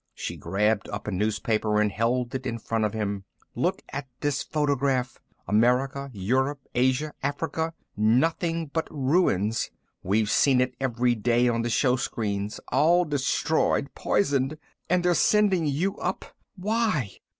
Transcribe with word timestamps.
She 0.15 0.35
grabbed 0.35 0.89
up 0.89 1.05
a 1.07 1.11
newspaper 1.11 1.79
and 1.79 1.91
held 1.91 2.33
it 2.33 2.47
in 2.47 2.57
front 2.57 2.85
of 2.85 2.93
him. 2.95 3.23
"Look 3.53 3.83
at 3.89 4.07
this 4.21 4.41
photograph. 4.41 5.19
America, 5.47 6.09
Europe, 6.11 6.59
Asia, 6.73 7.13
Africa 7.21 7.75
nothing 7.95 8.65
but 8.73 8.87
ruins. 8.89 9.69
We've 10.01 10.31
seen 10.31 10.59
it 10.59 10.73
every 10.79 11.13
day 11.13 11.47
on 11.47 11.61
the 11.61 11.69
showscreens. 11.69 12.59
All 12.69 13.05
destroyed, 13.05 13.93
poisoned. 13.93 14.57
And 14.89 15.05
they're 15.05 15.13
sending 15.13 15.67
you 15.67 15.95
up. 15.99 16.25
Why? 16.55 17.17